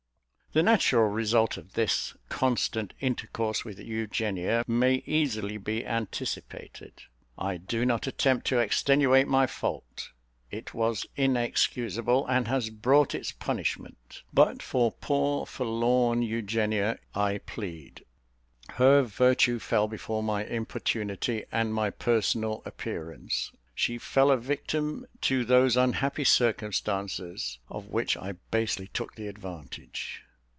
The 0.53 0.61
natural 0.63 1.07
result 1.07 1.55
of 1.55 1.75
this 1.75 2.13
constant 2.27 2.93
intercourse 2.99 3.63
with 3.63 3.79
Eugenia 3.79 4.65
may 4.67 4.95
easily 5.05 5.55
be 5.55 5.85
anticipated. 5.85 7.03
I 7.37 7.55
do 7.55 7.85
not 7.85 8.05
attempt 8.05 8.47
to 8.47 8.59
extenuate 8.59 9.29
my 9.29 9.47
fault 9.47 10.09
it 10.49 10.73
was 10.73 11.05
inexcusable, 11.15 12.27
and 12.27 12.49
has 12.49 12.69
brought 12.69 13.15
its 13.15 13.31
punishment; 13.31 14.23
but 14.33 14.61
for 14.61 14.91
poor, 14.91 15.45
forlorn 15.45 16.21
Eugenia 16.21 16.99
I 17.15 17.37
plead; 17.37 18.03
her 18.71 19.03
virtue 19.03 19.57
fell 19.57 19.87
before 19.87 20.21
my 20.21 20.43
importunity 20.43 21.45
and 21.49 21.73
my 21.73 21.91
personal 21.91 22.61
appearance. 22.65 23.53
She 23.73 23.97
fell 23.97 24.29
a 24.29 24.35
victim 24.35 25.07
to 25.21 25.45
those 25.45 25.77
unhappy 25.77 26.25
circumstances 26.25 27.57
of 27.69 27.85
which 27.87 28.17
I 28.17 28.33
basely 28.51 28.87
took 28.89 29.15
the 29.15 29.27
advantage. 29.29 30.23